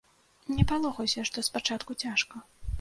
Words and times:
Не 0.59 0.65
палохайся, 0.71 1.27
што 1.31 1.45
спачатку 1.51 2.01
цяжка. 2.05 2.47